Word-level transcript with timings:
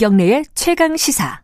김경래의 0.00 0.46
최강 0.54 0.96
시사. 0.96 1.42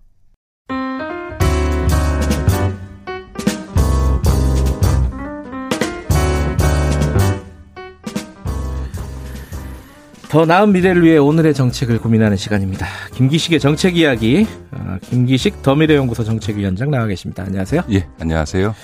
더 10.30 10.46
나은 10.46 10.72
미래를 10.72 11.04
위해 11.04 11.18
오늘의 11.18 11.52
정책을 11.52 11.98
고민하는 11.98 12.38
시간입니다. 12.38 12.86
김기식의 13.12 13.60
정책 13.60 13.98
이야기, 13.98 14.46
아, 14.70 14.98
김기식 15.02 15.60
더미래연구소 15.60 16.24
정책위원장 16.24 16.90
나와 16.90 17.04
계십니다. 17.04 17.42
안녕하세요. 17.42 17.82
예, 17.90 18.08
안녕하세요. 18.18 18.74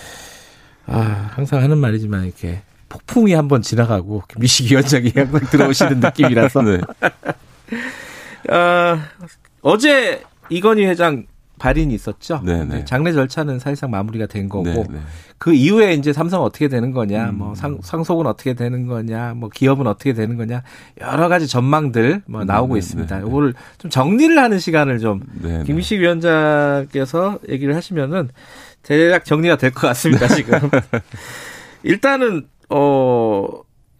아, 0.84 1.30
항상 1.32 1.62
하는 1.62 1.78
말이지만 1.78 2.26
이렇게 2.26 2.60
폭풍이 2.90 3.32
한번 3.32 3.62
지나가고 3.62 4.24
김기식 4.28 4.70
위원장이 4.70 5.12
항상 5.16 5.40
들어오시는 5.50 6.00
느낌이라서. 6.04 6.60
네. 6.60 6.80
아, 8.50 9.08
어제 9.62 10.22
이건희 10.50 10.84
회장 10.86 11.26
발인이 11.58 11.94
있었죠. 11.94 12.40
네네. 12.44 12.84
장례 12.86 13.12
절차는 13.12 13.60
사실상 13.60 13.90
마무리가 13.92 14.26
된 14.26 14.48
거고 14.48 14.64
네네. 14.64 14.98
그 15.38 15.54
이후에 15.54 15.94
이제 15.94 16.12
삼성 16.12 16.42
어떻게 16.42 16.66
되는 16.66 16.90
거냐, 16.90 17.30
음. 17.30 17.38
뭐 17.38 17.54
상, 17.54 17.78
상속은 17.80 18.26
어떻게 18.26 18.54
되는 18.54 18.86
거냐, 18.88 19.34
뭐 19.36 19.48
기업은 19.48 19.86
어떻게 19.86 20.12
되는 20.12 20.36
거냐 20.36 20.62
여러 21.00 21.28
가지 21.28 21.46
전망들 21.46 22.22
뭐 22.26 22.44
나오고 22.44 22.74
네네. 22.74 22.78
있습니다. 22.80 23.18
이거를 23.20 23.54
좀 23.78 23.90
정리를 23.90 24.36
하는 24.36 24.58
시간을 24.58 24.98
좀 24.98 25.20
김희식 25.64 26.00
위원장께서 26.00 27.38
얘기를 27.48 27.76
하시면은 27.76 28.30
대략 28.82 29.24
정리가 29.24 29.56
될 29.56 29.70
것 29.70 29.86
같습니다. 29.88 30.26
지금 30.26 30.58
일단은 31.84 32.48
어 32.70 33.48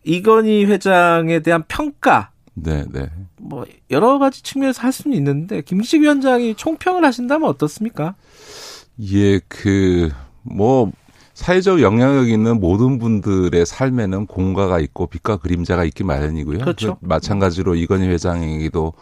이건희 0.04 0.64
회장에 0.64 1.40
대한 1.40 1.62
평가 1.68 2.30
네, 2.54 2.84
네. 2.90 3.08
뭐 3.38 3.64
여러 3.90 4.18
가지 4.18 4.42
측면에서 4.42 4.82
할 4.82 4.92
수는 4.92 5.16
있는데 5.16 5.62
김기식 5.62 6.02
위원장이 6.02 6.54
총평을 6.54 7.04
하신다면 7.04 7.48
어떻습니까? 7.48 8.14
예, 9.00 9.38
그 9.48 10.10
뭐 10.42 10.90
사회적 11.34 11.80
영향력 11.80 12.28
있는 12.28 12.60
모든 12.60 12.98
분들의 12.98 13.64
삶에는 13.64 14.26
공과가 14.26 14.80
있고 14.80 15.06
빛과 15.06 15.38
그림자가 15.38 15.84
있기 15.84 16.04
마련이고요. 16.04 16.58
그렇죠. 16.58 16.98
그 17.00 17.06
마찬가지로 17.06 17.74
이건희 17.74 18.06
회장에게도 18.08 18.92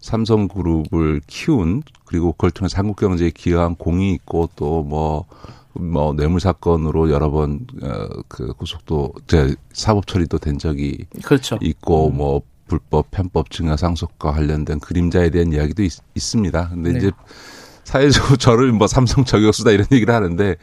삼성그룹을 0.00 1.20
키운 1.26 1.82
그리고 2.04 2.32
그걸 2.32 2.50
통해서 2.50 2.78
한국 2.78 2.96
경제에 2.96 3.30
기여한 3.30 3.76
공이 3.76 4.12
있고 4.14 4.48
또뭐 4.56 5.26
뭐 5.74 6.12
뇌물 6.14 6.40
사건으로 6.40 7.10
여러 7.10 7.30
번그 7.30 7.64
어, 7.82 8.52
구속도 8.54 9.12
제 9.26 9.54
사법 9.72 10.06
처리도 10.06 10.38
된 10.38 10.58
적이 10.58 11.04
그렇죠. 11.22 11.58
있고 11.60 12.08
음. 12.08 12.16
뭐 12.16 12.42
불법 12.70 13.10
편법 13.10 13.50
증여 13.50 13.76
상속과 13.76 14.30
관련된 14.30 14.78
그림자에 14.78 15.30
대한 15.30 15.52
이야기도 15.52 15.82
있, 15.82 15.90
습니다 16.16 16.68
근데 16.68 16.92
네. 16.92 16.98
이제 16.98 17.10
사회적으로 17.82 18.36
저를 18.38 18.70
뭐 18.70 18.86
삼성 18.86 19.24
저격수다 19.24 19.72
이런 19.72 19.86
얘기를 19.90 20.14
하는데 20.14 20.54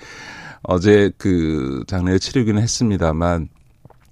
어제 0.63 1.11
그 1.17 1.83
장례를 1.87 2.19
치르기는 2.19 2.61
했습니다만 2.61 3.49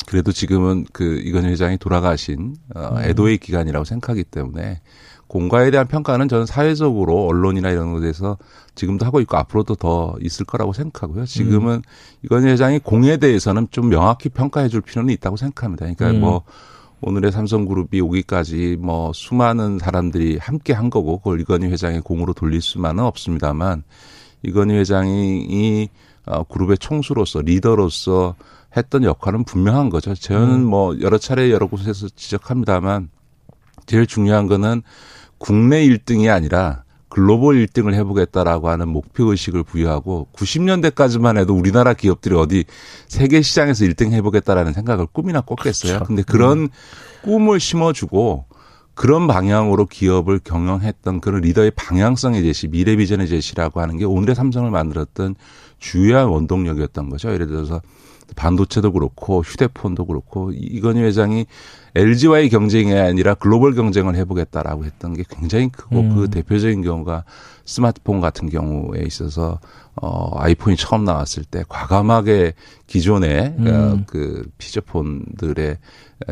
그래도 0.08 0.34
지금은 0.34 0.86
그 0.92 1.22
이건희 1.24 1.48
회장이 1.52 1.78
돌아가신 1.78 2.58
어, 2.76 2.98
음. 2.98 3.04
애도의 3.04 3.38
기간이라고 3.38 3.86
생각하기 3.86 4.26
때문에 4.26 4.82
공과에 5.28 5.72
대한 5.72 5.88
평가는 5.88 6.28
저는 6.28 6.46
사회적으로 6.46 7.26
언론이나 7.26 7.72
이런 7.72 7.94
곳에서 7.94 8.38
지금도 8.76 9.06
하고 9.06 9.22
있고 9.22 9.38
앞으로도 9.38 9.76
더 9.76 10.16
있을 10.20 10.46
거라고 10.46 10.74
생각하고요. 10.74 11.26
지금은 11.26 11.76
음. 11.76 11.82
이건희 12.24 12.48
회장이 12.50 12.80
공에 12.80 13.18
대해서는 13.18 13.68
좀 13.72 13.90
명확히 13.90 14.30
평가해 14.30 14.68
줄 14.68 14.82
필요는 14.82 15.14
있다고 15.14 15.38
생각합니다. 15.38 15.86
그러니까 15.86 16.12
음. 16.12 16.20
뭐 16.20 16.44
오늘의 17.08 17.32
삼성그룹이 17.32 18.02
오기까지 18.02 18.78
뭐 18.80 19.12
수많은 19.14 19.78
사람들이 19.78 20.40
함께 20.42 20.74
한 20.74 20.90
거고 20.90 21.20
그걸 21.20 21.40
이건희 21.40 21.68
회장의 21.68 22.02
공으로 22.02 22.34
돌릴 22.34 22.62
수만은 22.62 23.04
없습니다만 23.04 23.84
이건희 24.42 24.74
회장이 24.74 25.46
이 25.48 25.90
어, 26.26 26.44
그룹의 26.46 26.80
총수로서 26.80 27.42
리더로서 27.42 28.34
했던 28.76 29.04
역할은 29.04 29.44
분명한 29.44 29.92
거죠. 29.92 30.16
저는 30.16 30.56
음. 30.56 30.66
뭐 30.66 31.00
여러 31.00 31.20
차례 31.20 31.52
여러 31.52 31.68
곳에서 31.68 32.08
지적합니다만 32.10 33.12
제일 33.86 34.08
중요한 34.08 34.48
거는 34.48 34.82
국내 35.38 35.86
1등이 35.86 36.34
아니라 36.34 36.85
글로벌 37.16 37.66
1등을 37.66 37.94
해보겠다라고 37.94 38.68
하는 38.68 38.90
목표 38.90 39.32
의식을 39.32 39.64
부여하고 39.64 40.28
90년대까지만 40.34 41.38
해도 41.38 41.56
우리나라 41.56 41.94
기업들이 41.94 42.36
어디 42.36 42.66
세계 43.08 43.42
시장에서 43.42 43.86
1등 43.86 44.12
해보겠다라는 44.12 44.74
생각을 44.74 45.06
꿈이나 45.14 45.40
꿨겠어요. 45.40 45.94
그렇죠. 45.94 46.06
근데 46.06 46.24
그런 46.24 46.58
음. 46.64 46.68
꿈을 47.24 47.62
심어주고 47.62 48.44
그런 48.96 49.28
방향으로 49.28 49.86
기업을 49.86 50.40
경영했던 50.40 51.22
그런 51.22 51.40
리더의 51.40 51.72
방향성의 51.78 52.44
제시, 52.44 52.68
미래 52.68 52.98
비전의 52.98 53.30
제시라고 53.30 53.80
하는 53.80 53.98
게 53.98 54.04
오늘의 54.04 54.36
삼성을 54.36 54.70
만들었던 54.70 55.36
주요한 55.80 56.28
원동력이었던 56.28 57.10
거죠. 57.10 57.32
예를 57.32 57.48
들어서 57.48 57.82
반도체도 58.36 58.92
그렇고 58.92 59.42
휴대폰도 59.42 60.06
그렇고 60.06 60.52
이건희 60.54 61.02
회장이 61.02 61.46
LG와의 61.96 62.50
경쟁이 62.50 62.94
아니라 62.94 63.34
글로벌 63.36 63.74
경쟁을 63.74 64.16
해보겠다라고 64.16 64.86
했던 64.86 65.14
게 65.14 65.24
굉장히 65.30 65.70
크고 65.70 66.00
음. 66.00 66.16
그 66.16 66.30
대표적인 66.30 66.82
경우가 66.82 67.24
스마트폰 67.66 68.20
같은 68.22 68.50
경우에 68.50 69.02
있어서 69.06 69.60
어 69.96 70.38
아이폰이 70.38 70.76
처음 70.76 71.06
나왔을 71.06 71.44
때 71.44 71.64
과감하게 71.70 72.54
기존의 72.88 73.56
음. 73.60 73.68
어, 73.68 74.04
그 74.08 74.46
피처폰들의 74.58 75.78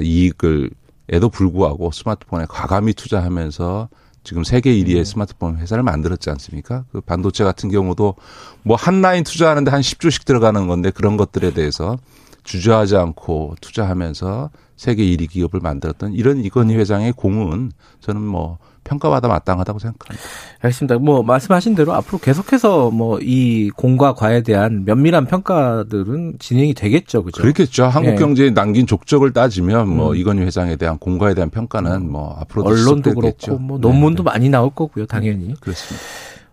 이익을 0.02 0.72
에도 1.10 1.30
불구하고 1.30 1.92
스마트폰에 1.92 2.46
과감히 2.48 2.94
투자하면서 2.94 3.90
지금 4.24 4.44
세계 4.44 4.74
1위의 4.74 5.00
음. 5.00 5.04
스마트폰 5.04 5.58
회사를 5.58 5.84
만들었지 5.84 6.30
않습니까? 6.30 6.86
그 6.92 7.02
반도체 7.02 7.44
같은 7.44 7.70
경우도 7.70 8.16
뭐 8.64 8.78
한 8.78 9.02
라인 9.02 9.24
투자하는데 9.24 9.70
한 9.72 9.82
10조씩 9.82 10.26
들어가는 10.26 10.68
건데 10.68 10.92
그런 10.92 11.18
것들에 11.18 11.54
대해서 11.54 11.98
주저하지 12.44 12.98
않고 12.98 13.56
투자하면서 13.62 14.50
세계 14.76 15.04
1위 15.06 15.30
기업을 15.30 15.60
만들었던 15.62 16.14
이런 16.14 16.44
이건희 16.44 16.76
회장의 16.76 17.14
공은 17.14 17.72
저는 18.02 18.22
뭐 18.22 18.58
평가받아 18.84 19.28
마땅하다고 19.28 19.80
생각합니다. 19.80 20.24
알겠습니다. 20.62 20.98
뭐 21.00 21.24
말씀하신 21.24 21.76
대로 21.76 21.94
앞으로 21.94 22.20
계속해서 22.20 22.92
뭐 22.92 23.14
이 23.24 23.70
공과 23.76 24.14
과에 24.14 24.42
대한 24.42 24.84
면밀한 24.86 25.26
평가들은 25.26 26.36
진행이 26.40 26.74
되겠죠, 26.74 27.24
그죠? 27.24 27.42
그렇겠죠. 27.42 27.86
한국 27.86 28.12
예. 28.12 28.16
경제에 28.16 28.50
남긴 28.52 28.86
족적을 28.86 29.34
따지면 29.34 29.88
뭐 29.88 30.12
음. 30.12 30.16
이건희 30.16 30.42
회장에 30.44 30.76
대한 30.76 30.98
공과에 30.98 31.34
대한 31.34 31.50
평가는 31.50 32.12
뭐 32.12 32.38
앞으로도 32.42 32.70
언론도 32.70 33.14
그렇고 33.14 33.58
뭐 33.58 33.78
논문도 33.78 34.24
네, 34.24 34.30
네. 34.30 34.34
많이 34.34 34.50
나올 34.50 34.70
거고요, 34.74 35.06
당연히. 35.06 35.50
음, 35.50 35.56
그렇습니다. 35.60 36.04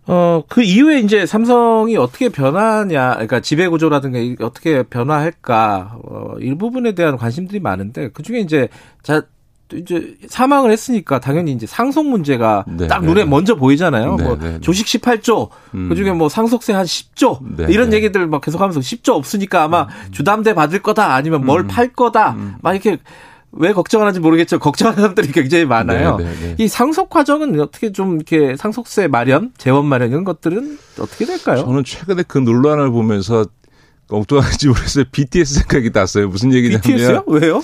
어, 0.06 0.42
그 0.48 0.62
이후에 0.62 1.00
이제 1.00 1.26
삼성이 1.26 1.96
어떻게 1.96 2.28
변하냐, 2.28 3.12
그러니까 3.12 3.40
지배구조라든가 3.40 4.44
어떻게 4.44 4.82
변화할까, 4.82 5.98
어, 6.02 6.34
일부분에 6.40 6.92
대한 6.92 7.16
관심들이 7.16 7.60
많은데, 7.60 8.08
그 8.08 8.22
중에 8.22 8.40
이제, 8.40 8.68
자, 9.02 9.22
이제 9.72 10.14
사망을 10.28 10.70
했으니까 10.70 11.20
당연히 11.20 11.52
이제 11.52 11.66
상속 11.66 12.06
문제가 12.06 12.64
네, 12.66 12.86
딱 12.86 13.04
눈에 13.04 13.24
네. 13.24 13.30
먼저 13.30 13.54
보이잖아요. 13.54 14.16
네, 14.16 14.24
뭐 14.24 14.38
네, 14.38 14.52
네. 14.52 14.60
조식 14.60 14.86
18조, 14.86 15.48
음. 15.74 15.88
그중에 15.88 16.12
뭐 16.12 16.28
상속세 16.28 16.72
한 16.72 16.84
10조 16.84 17.38
네, 17.56 17.66
이런 17.68 17.92
얘기들 17.92 18.26
막 18.26 18.40
계속하면서 18.40 18.80
10조 18.80 19.10
없으니까 19.14 19.62
아마 19.62 19.82
음. 19.82 20.12
주담대 20.12 20.54
받을 20.54 20.80
거다 20.80 21.14
아니면 21.14 21.44
뭘팔 21.44 21.86
음. 21.86 21.90
거다 21.94 22.32
음. 22.32 22.54
막 22.62 22.72
이렇게 22.72 22.98
왜 23.52 23.72
걱정하는지 23.72 24.20
모르겠죠. 24.20 24.58
걱정하는 24.60 25.00
사람들이 25.00 25.32
굉장히 25.32 25.64
많아요. 25.64 26.18
이 26.58 26.68
상속 26.68 27.10
과정은 27.10 27.58
어떻게 27.60 27.92
좀 27.92 28.16
이렇게 28.16 28.56
상속세 28.56 29.08
마련, 29.08 29.52
재원 29.58 29.86
마련 29.86 30.10
이런 30.10 30.24
것들은 30.24 30.78
어떻게 30.98 31.24
될까요? 31.26 31.64
저는 31.64 31.84
최근에 31.84 32.24
그 32.28 32.38
논란을 32.38 32.90
보면서 32.90 33.46
엉뚱한지 34.08 34.68
모르겠어요. 34.68 35.04
BTS 35.10 35.54
생각이 35.54 35.90
났어요. 35.92 36.28
무슨 36.28 36.52
얘기냐면 36.52 36.80
BTS요? 36.80 37.24
왜요? 37.26 37.62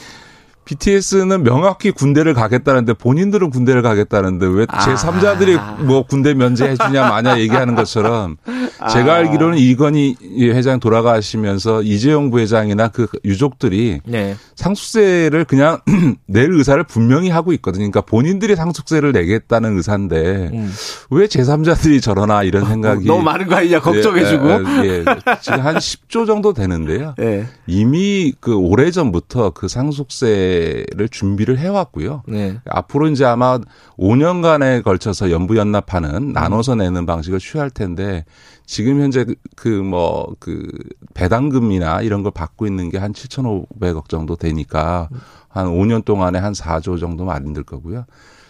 BTS는 0.67 1.45
명확히 1.45 1.93
군대를 1.93 2.35
가겠다는데 2.35 2.95
본인들은 2.95 3.51
군대를 3.51 3.83
가겠다는데 3.83 4.47
왜 4.47 4.67
제3자들이 4.67 5.57
아. 5.59 5.77
뭐 5.79 6.03
군대 6.03 6.35
면제해 6.35 6.77
주냐 6.77 7.09
마냐 7.09 7.39
얘기하는 7.39 7.77
것처럼 7.77 8.37
아. 8.81 8.89
제가 8.89 9.15
알기로는 9.15 9.59
이건희 9.59 10.17
회장 10.41 10.81
돌아가시면서 10.81 11.83
이재용 11.83 12.31
부회장이나 12.31 12.89
그 12.89 13.07
유족들이 13.25 14.01
네. 14.05 14.37
상속세를 14.57 15.45
그냥 15.45 15.79
낼 16.27 16.51
의사를 16.51 16.83
분명히 16.85 17.31
하고 17.31 17.53
있거든요. 17.55 17.83
그러니까 17.83 18.01
본인들이 18.01 18.57
상속세를 18.57 19.13
내겠다는 19.13 19.77
의사인데 19.77 20.51
음. 20.53 20.73
왜 21.11 21.27
제3자들이 21.27 22.03
저러나 22.03 22.43
이런 22.43 22.65
어, 22.65 22.67
생각이 22.67 23.07
너무 23.07 23.23
많은 23.23 23.47
거 23.47 23.55
아니냐 23.55 23.81
걱정해 23.81 24.25
주고. 24.25 24.49
예, 24.49 24.89
예, 24.89 24.89
예, 24.99 25.05
지금 25.41 25.61
한 25.61 25.77
10조 25.77 26.27
정도 26.27 26.53
되는데요. 26.53 27.15
네. 27.19 27.47
이미 27.69 28.33
그 28.41 28.57
오래 28.57 28.91
전부터 28.91 29.51
그 29.51 29.69
상속세 29.69 30.56
대회를 30.56 31.08
준비를 31.08 31.58
해왔고요. 31.58 32.23
네. 32.26 32.58
앞으로 32.69 33.08
이제 33.08 33.25
아마 33.25 33.58
5년간에 33.99 34.82
걸쳐서 34.82 35.31
연부 35.31 35.56
연납하는 35.56 36.32
나눠서 36.32 36.75
내는 36.75 37.06
방식을 37.06 37.38
취할 37.38 37.70
텐데 37.70 38.25
지금 38.67 39.00
현재 39.00 39.25
그 39.55 39.69
뭐그 39.69 40.37
그 40.38 40.79
배당금이나 41.14 42.03
이런 42.03 42.23
걸 42.23 42.32
받고 42.32 42.67
있는 42.67 42.91
게 42.91 42.97
한 42.99 43.12
7,500억 43.12 44.08
정도 44.08 44.37
되니까 44.37 45.08
한 45.49 45.67
5년 45.67 46.05
동안에 46.05 46.38
한 46.38 46.53
4조 46.53 46.99
정도 46.99 47.25
마련될 47.25 47.64
거고요. 47.64 48.05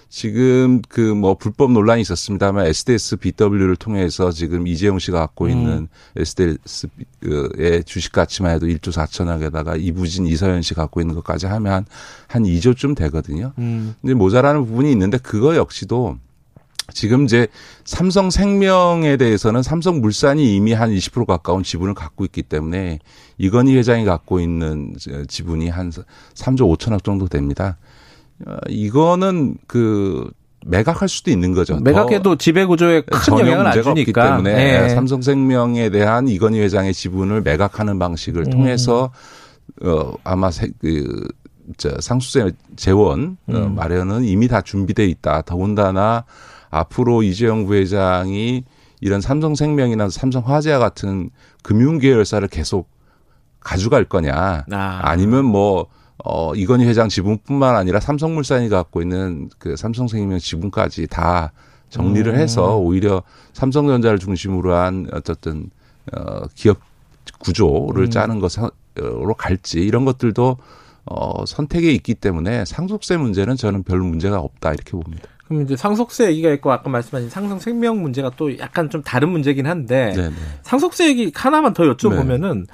지금 0.09 0.83
그 0.89 1.17
뭐 1.17 1.35
불법 1.35 1.73
논란이 1.73 2.01
있었습니다만 2.03 2.67
SDS 2.67 3.17
BW를 3.17 3.77
통해서 3.77 4.31
지금 4.31 4.67
이재용 4.67 4.99
씨가 4.99 5.19
갖고 5.19 5.49
있는 5.49 5.73
음. 5.73 5.89
SDS의 6.17 7.85
주식 7.85 8.13
가치만 8.13 8.55
해도 8.55 8.67
1조 8.67 8.93
4천억에다가 8.93 9.81
이부진 9.81 10.27
이서연 10.27 10.63
씨 10.63 10.75
갖고 10.75 11.01
있는 11.01 11.15
것까지 11.15 11.47
하면 11.47 11.73
한, 11.73 11.87
한 12.29 12.43
2조쯤 12.45 12.97
되거든요. 12.97 13.53
음. 13.59 13.95
근데 14.01 14.15
모자라는 14.15 14.67
부분이 14.67 14.91
있는데 14.93 15.19
그거 15.19 15.57
역시도 15.57 16.19
지금 16.93 17.25
이제 17.25 17.49
삼성 17.85 18.31
생명에 18.31 19.17
대해서는 19.17 19.63
삼성 19.63 20.01
물산이 20.01 20.55
이미 20.55 20.73
한 20.73 20.91
20% 20.91 21.27
가까운 21.27 21.65
지분을 21.65 21.95
갖고 21.95 22.25
있기 22.25 22.43
때문에 22.43 23.01
이건희 23.39 23.77
회장이 23.77 24.05
갖고 24.05 24.39
있는 24.39 24.95
지분이 25.27 25.69
한 25.69 25.91
3조 25.91 26.77
5천억 26.77 27.03
정도 27.03 27.27
됩니다. 27.27 27.77
어, 28.45 28.57
이거는 28.69 29.57
그 29.67 30.31
매각할 30.67 31.09
수도 31.09 31.31
있는 31.31 31.53
거죠. 31.53 31.79
매각해도 31.81 32.37
지배 32.37 32.65
구조에 32.65 33.03
큰 33.03 33.39
영향을 33.39 33.67
안 33.69 33.83
주니까. 33.83 34.31
때문에 34.31 34.81
네. 34.83 34.89
삼성생명에 34.89 35.91
대한 35.91 36.29
이건희 36.29 36.61
회장의 36.61 36.93
지분을 36.93 37.43
매각하는 37.43 37.99
방식을 37.99 38.47
음. 38.47 38.51
통해서 38.51 39.13
어 39.83 40.13
아마 40.25 40.51
세, 40.51 40.69
그, 40.81 41.27
저 41.77 41.91
상수세 42.01 42.53
재원 42.75 43.37
어, 43.47 43.53
음. 43.53 43.57
어, 43.57 43.69
마련은 43.69 44.25
이미 44.25 44.49
다 44.49 44.61
준비돼 44.61 45.07
있다. 45.07 45.43
더군다나 45.43 46.25
앞으로 46.71 47.23
이재용 47.23 47.67
부회장이 47.67 48.65
이런 49.01 49.21
삼성생명이나 49.21 50.09
삼성화재와 50.09 50.79
같은 50.79 51.31
금융계열사를 51.63 52.47
계속 52.49 52.89
가져갈 53.61 54.05
거냐 54.05 54.65
아. 54.71 55.17
니면 55.17 55.45
뭐 55.45 55.87
어, 56.25 56.55
이건희 56.55 56.87
회장 56.87 57.09
지분뿐만 57.09 57.77
아니라 57.77 58.01
삼성물산이 58.01 58.69
갖고 58.69 59.03
있는 59.03 59.51
그 59.59 59.77
삼성생명 59.77 60.39
지분까지 60.39 61.07
다 61.09 61.53
정리를 61.91 62.33
음. 62.33 62.39
해서 62.39 62.79
오히려 62.79 63.23
삼성전자를 63.53 64.19
중심으로 64.19 64.75
한 64.75 65.07
어쨌든 65.13 65.71
어, 66.13 66.47
기업 66.55 66.79
구조를 67.39 68.05
음. 68.05 68.11
짜는 68.11 68.41
것으로 68.41 69.35
갈지 69.37 69.81
이런 69.81 70.05
것들도 70.05 70.57
어, 71.07 71.47
선택에 71.47 71.93
있기 71.93 72.15
때문에 72.15 72.65
상속세 72.65 73.17
문제는 73.17 73.57
저는 73.57 73.83
별 73.85 74.01
문제가 74.01 74.41
없다 74.41 74.73
이렇게 74.73 74.91
봅니다. 74.93 75.29
그럼 75.47 75.63
이제 75.63 75.77
상속세 75.77 76.27
얘기가 76.31 76.51
있고 76.55 76.73
아까 76.73 76.91
말씀하신 76.91 77.31
상성생명 77.31 78.03
문제가 78.03 78.33
또 78.37 78.59
약간 78.59 78.91
좀 78.91 79.03
다른 79.03 79.29
문제긴 79.29 79.67
한데 79.67 80.13
네네. 80.17 80.35
상속세 80.63 81.09
얘기 81.09 81.31
하나만 81.33 81.73
더 81.73 81.85
여쭤보면은 81.85 82.67
네. 82.67 82.73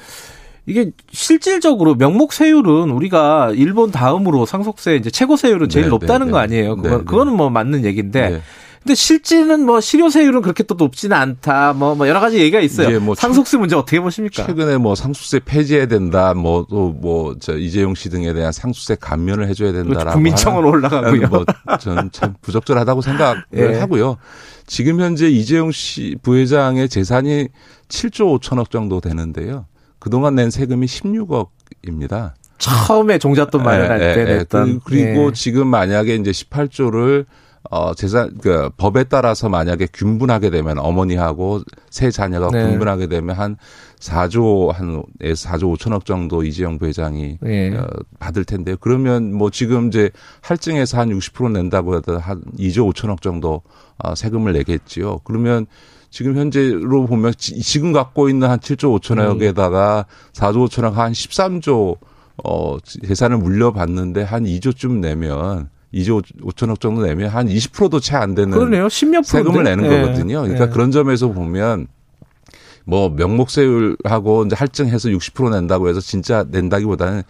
이게 0.67 0.93
실질적으로 1.11 1.94
명목 1.97 2.32
세율은 2.32 2.91
우리가 2.91 3.53
일본 3.55 3.91
다음으로 3.91 4.47
상속세 4.47 4.97
이제 4.97 5.11
최고 5.11 5.37
세율은 5.37 5.69
제일 5.69 5.87
네, 5.87 5.91
높다는 5.91 6.26
네, 6.29 6.32
거 6.32 6.38
아니에요. 6.38 6.76
그거, 6.76 6.88
네, 6.88 6.97
그거는 6.99 7.35
뭐 7.37 7.50
맞는 7.50 7.85
얘기인데 7.85 8.31
네. 8.31 8.43
근데 8.82 8.97
실제는 8.97 9.64
뭐 9.64 9.81
실효세율은 9.81 10.43
그렇게 10.43 10.64
또 10.64 10.75
높지는 10.75 11.17
않다. 11.17 11.73
뭐, 11.73 11.94
뭐 11.94 12.09
여러 12.09 12.19
가지 12.19 12.38
얘기가 12.38 12.59
있어요. 12.61 12.99
뭐 12.99 13.14
상속세 13.14 13.56
문제 13.56 13.76
어떻게 13.76 14.00
보십니까? 14.00 14.44
최근에 14.44 14.76
뭐 14.79 14.97
상속세 14.97 15.38
폐지해야 15.44 15.87
된다. 15.87 16.35
뭐 16.35 16.67
또 16.69 16.93
뭐 17.00 17.37
저 17.38 17.56
이재용 17.56 17.94
씨 17.94 18.11
등에 18.11 18.32
대한 18.32 18.50
상속세 18.50 18.97
감면을 19.00 19.47
해줘야 19.49 19.70
된다라고. 19.73 19.99
그렇죠. 20.00 20.15
국민청원 20.15 20.65
올라가고요. 20.65 21.29
뭐 21.29 21.44
저는 21.81 22.11
참 22.11 22.35
부적절하다고 22.41 23.03
생각을 23.03 23.44
예. 23.55 23.79
하고요. 23.79 24.17
지금 24.67 25.00
현재 25.00 25.29
이재용 25.29 25.70
씨 25.70 26.17
부회장의 26.23 26.88
재산이 26.88 27.49
7조 27.88 28.41
5천억 28.41 28.70
정도 28.70 29.00
되는데요. 29.00 29.67
그동안 30.02 30.34
낸 30.34 30.50
세금이 30.50 30.87
16억입니다. 30.87 32.32
처음에 32.58 33.19
종잣돈 33.19 33.62
마련할 33.62 34.02
예, 34.02 34.14
때 34.14 34.20
예, 34.20 34.25
냈던. 34.38 34.81
그 34.84 34.94
리고 34.94 35.28
예. 35.28 35.32
지금 35.32 35.69
만약에 35.69 36.16
이제 36.16 36.32
18조를 36.32 37.25
어, 37.70 37.94
재산, 37.94 38.37
그, 38.38 38.69
법에 38.76 39.04
따라서 39.04 39.49
만약에 39.49 39.87
균분하게 39.93 40.50
되면 40.50 40.78
어머니하고 40.78 41.60
세 41.88 42.10
자녀가 42.10 42.49
네. 42.50 42.66
균분하게 42.66 43.06
되면 43.06 43.37
한 43.37 43.56
4조, 44.00 44.72
한, 44.72 45.04
4조 45.20 45.76
5천억 45.76 46.05
정도 46.05 46.43
이재용 46.43 46.78
부회장이 46.78 47.38
네. 47.40 47.76
어, 47.76 47.87
받을 48.19 48.44
텐데요. 48.44 48.75
그러면 48.81 49.32
뭐 49.32 49.50
지금 49.50 49.87
이제 49.87 50.10
할증에서 50.40 50.98
한 50.98 51.10
60% 51.10 51.52
낸다고 51.52 51.94
해도 51.94 52.19
한 52.19 52.43
2조 52.58 52.93
5천억 52.93 53.22
정도 53.22 53.62
어, 53.98 54.16
세금을 54.16 54.52
내겠지요. 54.52 55.20
그러면 55.22 55.66
지금 56.12 56.37
현재로 56.37 57.06
보면 57.06 57.32
지 57.38 57.81
금 57.81 57.93
갖고 57.93 58.29
있는 58.29 58.49
한 58.49 58.59
7조 58.59 59.00
5천억에다가 59.00 60.05
4조 60.35 60.69
5천억 60.69 60.93
한 60.93 61.12
13조 61.12 61.97
어, 62.44 62.76
재산을 63.06 63.38
물려받는데 63.38 64.23
한 64.23 64.44
2조쯤 64.44 64.99
내면 65.00 65.70
2조 65.94 66.23
5천억 66.43 66.81
정도 66.81 67.03
내면 67.03 67.31
한 67.31 67.49
20%도 67.49 67.99
채 68.00 68.17
안 68.17 68.35
되는 68.35 68.50
그러네요. 68.50 68.87
10몇 68.88 69.25
세금을 69.25 69.64
내는 69.64 69.88
네. 69.88 70.03
거거든요. 70.03 70.43
그러니까 70.43 70.67
네. 70.67 70.73
그런 70.73 70.91
점에서 70.91 71.29
보면 71.32 71.87
뭐 72.85 73.08
명목세율하고 73.11 74.44
이제 74.47 74.56
할증해서 74.56 75.08
60% 75.08 75.50
낸다고 75.50 75.88
해서 75.88 76.00
진짜 76.00 76.44
낸다기보다는 76.50 77.23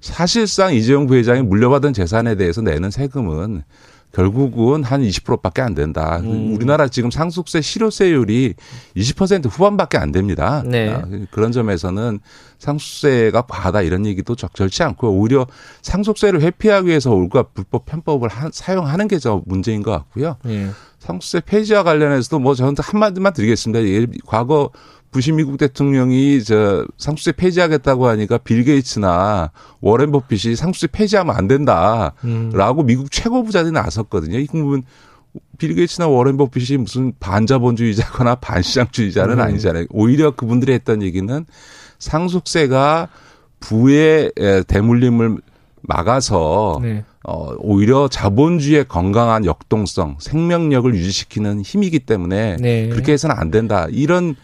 사실상 0.00 0.74
이재용 0.74 1.06
부회장이 1.06 1.42
물려받은 1.42 1.92
재산에 1.92 2.36
대해서 2.36 2.62
내는 2.62 2.90
세금은 2.90 3.64
결국은 4.12 4.82
한 4.82 5.02
20%밖에 5.02 5.62
안 5.62 5.74
된다. 5.74 6.18
음. 6.24 6.52
우리나라 6.54 6.88
지금 6.88 7.12
상속세 7.12 7.60
실효세율이 7.60 8.54
20% 8.96 9.48
후반밖에 9.48 9.98
안 9.98 10.10
됩니다. 10.10 10.64
네. 10.66 10.90
아, 10.90 11.04
그런 11.30 11.52
점에서는 11.52 12.18
상속세가 12.58 13.42
과하다 13.42 13.82
이런 13.82 14.04
얘기도 14.06 14.34
적절치 14.34 14.82
않고 14.82 15.10
오히려 15.12 15.46
상속세를 15.82 16.42
회피하기 16.42 16.88
위해서 16.88 17.10
올가 17.12 17.44
불법 17.44 17.86
편법을 17.86 18.28
하, 18.28 18.50
사용하는 18.52 19.06
게 19.06 19.20
저 19.20 19.42
문제인 19.46 19.82
것 19.82 19.92
같고요. 19.92 20.36
네. 20.44 20.70
상속세 20.98 21.40
폐지와 21.40 21.82
관련해서도 21.84 22.38
뭐 22.38 22.54
저한테 22.54 22.82
한마디만 22.84 23.32
드리겠습니다. 23.34 23.80
과거 24.26 24.70
부시 25.10 25.32
미국 25.32 25.58
대통령이 25.58 26.42
저 26.44 26.86
상수세 26.96 27.32
폐지하겠다고 27.32 28.06
하니까 28.06 28.38
빌 28.38 28.64
게이츠나 28.64 29.50
워렌 29.80 30.12
버핏이 30.12 30.54
상수세 30.54 30.86
폐지하면 30.86 31.34
안 31.34 31.48
된다라고 31.48 32.82
음. 32.82 32.86
미국 32.86 33.10
최고 33.10 33.42
부자들이 33.42 33.72
나섰거든요. 33.72 34.38
이 34.38 34.46
부분 34.46 34.82
빌 35.58 35.74
게이츠나 35.74 36.06
워렌 36.08 36.36
버핏이 36.36 36.78
무슨 36.78 37.12
반자본주의자거나 37.18 38.36
반시장주의자는 38.36 39.38
음. 39.38 39.40
아니잖아요. 39.40 39.86
오히려 39.90 40.30
그분들이 40.30 40.72
했던 40.72 41.02
얘기는 41.02 41.44
상속세가 41.98 43.08
부의 43.58 44.32
대물림을 44.66 45.38
막아서 45.82 46.78
네. 46.82 47.04
어 47.24 47.54
오히려 47.58 48.08
자본주의의 48.08 48.86
건강한 48.88 49.44
역동성, 49.44 50.16
생명력을 50.20 50.94
유지시키는 50.94 51.60
힘이기 51.62 52.00
때문에 52.00 52.56
네. 52.58 52.88
그렇게 52.88 53.12
해서는 53.12 53.36
안 53.36 53.50
된다. 53.50 53.86
이런 53.90 54.30
어, 54.30 54.34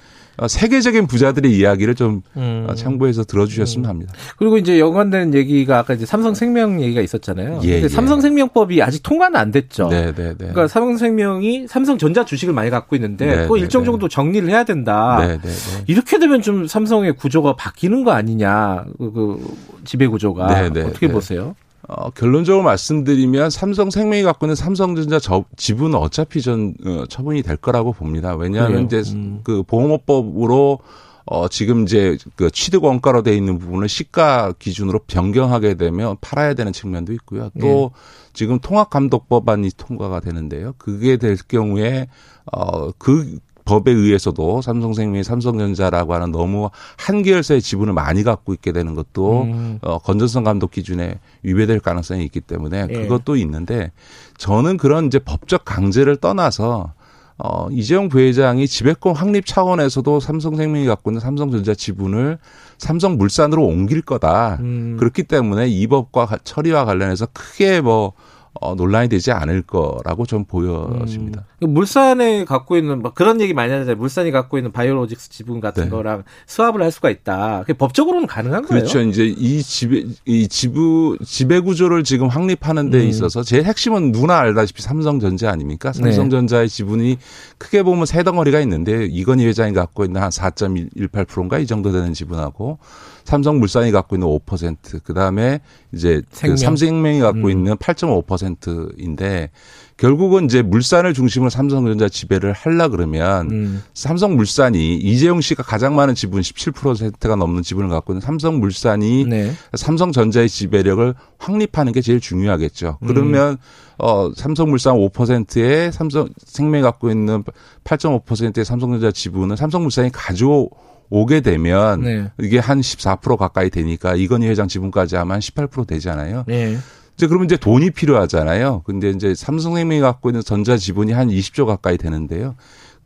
세계적인 0.46 1.06
부자들의 1.06 1.50
이야기를 1.56 1.94
좀 1.94 2.22
음. 2.36 2.66
어, 2.68 2.74
참고해서 2.74 3.24
들어주셨으면 3.24 3.86
음. 3.86 3.88
합니다. 3.88 4.12
그리고 4.36 4.58
이제 4.58 4.78
연관되는 4.78 5.34
얘기가 5.34 5.78
아까 5.78 5.94
이제 5.94 6.04
삼성생명 6.04 6.82
얘기가 6.82 7.00
있었잖아요. 7.00 7.60
예, 7.64 7.82
예. 7.82 7.88
삼성생명법이 7.88 8.82
아직 8.82 9.02
통과는 9.02 9.38
안 9.38 9.50
됐죠. 9.50 9.88
네, 9.88 10.12
네, 10.12 10.28
네. 10.28 10.34
그러니까 10.36 10.68
삼성생명이 10.68 11.66
삼성전자 11.68 12.24
주식을 12.24 12.52
많이 12.52 12.70
갖고 12.70 12.96
있는데 12.96 13.26
네, 13.26 13.48
그 13.48 13.54
네, 13.54 13.60
일정 13.60 13.82
네. 13.82 13.86
정도 13.86 14.08
정리를 14.08 14.48
해야 14.48 14.64
된다. 14.64 15.18
네, 15.20 15.38
네, 15.38 15.48
네. 15.48 15.84
이렇게 15.86 16.18
되면 16.18 16.42
좀 16.42 16.66
삼성의 16.66 17.16
구조가 17.16 17.56
바뀌는 17.56 18.04
거 18.04 18.12
아니냐. 18.12 18.84
그, 18.98 19.12
그 19.12 19.56
지배 19.84 20.06
구조가 20.06 20.46
네, 20.48 20.70
네, 20.70 20.82
어떻게 20.82 21.06
네. 21.06 21.12
보세요? 21.12 21.54
어, 21.88 22.10
결론적으로 22.10 22.64
말씀드리면 22.64 23.50
삼성생명이 23.50 24.22
갖고 24.22 24.46
있는 24.46 24.56
삼성전자 24.56 25.18
저, 25.20 25.44
지분은 25.56 25.96
어차피 25.96 26.42
전 26.42 26.74
어, 26.84 27.04
처분이 27.08 27.42
될 27.42 27.56
거라고 27.56 27.92
봅니다. 27.92 28.34
왜냐하면 28.34 28.88
그래요? 28.88 29.00
이제 29.00 29.12
음. 29.14 29.40
그 29.44 29.62
보험업법으로 29.62 30.80
어, 31.28 31.48
지금 31.48 31.82
이제 31.82 32.16
그 32.36 32.50
취득 32.50 32.84
원가로 32.84 33.22
돼 33.22 33.36
있는 33.36 33.58
부분을 33.58 33.88
시가 33.88 34.54
기준으로 34.58 35.00
변경하게 35.08 35.74
되면 35.74 36.16
팔아야 36.20 36.54
되는 36.54 36.72
측면도 36.72 37.12
있고요. 37.14 37.50
또 37.60 37.92
네. 37.92 38.30
지금 38.32 38.60
통합 38.60 38.90
감독 38.90 39.28
법안이 39.28 39.70
통과가 39.76 40.20
되는데요. 40.20 40.74
그게 40.78 41.16
될 41.16 41.36
경우에 41.36 42.06
어, 42.52 42.92
그 42.92 43.38
법에 43.66 43.90
의해서도 43.92 44.62
삼성생명이 44.62 45.24
삼성전자라고 45.24 46.14
하는 46.14 46.32
너무 46.32 46.70
한 46.96 47.22
계열사의 47.22 47.60
지분을 47.60 47.92
많이 47.92 48.22
갖고 48.22 48.54
있게 48.54 48.72
되는 48.72 48.94
것도 48.94 49.42
음. 49.42 49.78
어, 49.82 49.98
건전성 49.98 50.44
감독 50.44 50.70
기준에 50.70 51.18
위배될 51.42 51.80
가능성이 51.80 52.24
있기 52.24 52.40
때문에 52.40 52.86
예. 52.88 52.94
그것도 52.94 53.36
있는데 53.36 53.92
저는 54.38 54.78
그런 54.78 55.06
이제 55.06 55.18
법적 55.18 55.64
강제를 55.66 56.16
떠나서 56.16 56.94
어, 57.38 57.68
이재용 57.70 58.08
부회장이 58.08 58.66
지배권 58.66 59.14
확립 59.14 59.44
차원에서도 59.44 60.20
삼성생명이 60.20 60.86
갖고 60.86 61.10
있는 61.10 61.20
삼성전자 61.20 61.74
지분을 61.74 62.38
삼성물산으로 62.78 63.62
옮길 63.62 64.00
거다. 64.00 64.58
음. 64.60 64.96
그렇기 64.98 65.24
때문에 65.24 65.68
이 65.68 65.86
법과 65.86 66.38
처리와 66.44 66.86
관련해서 66.86 67.26
크게 67.32 67.82
뭐 67.82 68.14
어, 68.60 68.74
논란이 68.74 69.08
되지 69.08 69.32
않을 69.32 69.62
거라고 69.62 70.24
좀 70.24 70.44
보여집니다. 70.44 71.40
음. 71.40 71.55
물산에 71.60 72.44
갖고 72.44 72.76
있는 72.76 73.00
막 73.00 73.14
그런 73.14 73.40
얘기 73.40 73.54
많이 73.54 73.72
하잖아요. 73.72 73.96
물산이 73.96 74.30
갖고 74.30 74.58
있는 74.58 74.72
바이오로직스 74.72 75.30
지분 75.30 75.60
같은 75.60 75.84
네. 75.84 75.90
거랑 75.90 76.24
수합을 76.46 76.82
할 76.82 76.92
수가 76.92 77.08
있다. 77.08 77.60
그게 77.60 77.72
법적으로는 77.72 78.26
가능한 78.26 78.66
거예요? 78.66 78.80
그렇죠. 78.82 79.00
이제 79.00 79.24
이 79.24 79.62
지배 79.62 80.04
이 80.26 80.48
지부 80.48 81.16
지배 81.24 81.60
구조를 81.60 82.04
지금 82.04 82.28
확립하는 82.28 82.90
데 82.90 82.98
음. 82.98 83.08
있어서 83.08 83.42
제일 83.42 83.64
핵심은 83.64 84.12
누구나 84.12 84.38
알다시피 84.38 84.82
삼성전자 84.82 85.50
아닙니까? 85.50 85.92
네. 85.92 86.12
삼성전자의 86.12 86.68
지분이 86.68 87.16
크게 87.56 87.82
보면 87.82 88.04
세 88.04 88.22
덩어리가 88.22 88.60
있는데 88.60 89.06
이건희 89.06 89.46
회장이 89.46 89.72
갖고 89.72 90.04
있는 90.04 90.20
한 90.20 90.28
4.18%인가 90.28 91.58
이 91.58 91.66
정도 91.66 91.90
되는 91.90 92.12
지분하고 92.12 92.78
삼성물산이 93.26 93.90
갖고 93.90 94.16
있는 94.16 94.28
5%, 94.28 95.02
그 95.02 95.12
다음에 95.12 95.60
이제 95.92 96.22
생명. 96.30 96.54
그 96.54 96.60
삼생명이 96.60 97.20
갖고 97.20 97.46
음. 97.46 97.50
있는 97.50 97.76
8.5%인데 97.76 99.50
결국은 99.96 100.44
이제 100.44 100.60
물산을 100.60 101.14
중심으로 101.14 101.48
삼성전자 101.48 102.08
지배를 102.08 102.52
하려 102.52 102.88
그러면 102.90 103.50
음. 103.50 103.82
삼성물산이 103.94 104.96
이재용 104.96 105.40
씨가 105.40 105.62
가장 105.62 105.96
많은 105.96 106.14
지분 106.14 106.42
17%가 106.42 107.34
넘는 107.36 107.62
지분을 107.62 107.88
갖고 107.88 108.12
있는 108.12 108.20
삼성물산이 108.20 109.24
네. 109.24 109.52
삼성전자의 109.74 110.50
지배력을 110.50 111.14
확립하는 111.38 111.92
게 111.92 112.02
제일 112.02 112.20
중요하겠죠. 112.20 112.98
음. 113.00 113.06
그러면 113.06 113.56
어 113.98 114.30
삼성물산 114.36 114.96
5%에 114.96 115.90
삼성 115.90 116.28
생명이 116.44 116.82
갖고 116.82 117.10
있는 117.10 117.42
8.5%의 117.84 118.66
삼성전자 118.66 119.10
지분은 119.10 119.56
삼성물산이 119.56 120.10
가져 120.12 120.68
오게 121.08 121.40
되면 121.40 122.02
네. 122.02 122.30
이게 122.40 122.58
한 122.58 122.80
14% 122.80 123.36
가까이 123.36 123.70
되니까 123.70 124.14
이건희 124.14 124.48
회장 124.48 124.68
지분까지 124.68 125.16
하면 125.16 125.38
한18% 125.38 125.86
되잖아요. 125.86 126.44
네. 126.46 126.76
이제 127.16 127.26
그러면 127.26 127.46
이제 127.46 127.56
돈이 127.56 127.90
필요하잖아요. 127.90 128.82
근데 128.84 129.10
이제 129.10 129.34
삼성생명이 129.34 130.00
갖고 130.00 130.28
있는 130.28 130.42
전자 130.42 130.76
지분이 130.76 131.12
한 131.12 131.28
20조 131.28 131.66
가까이 131.66 131.96
되는데요. 131.96 132.54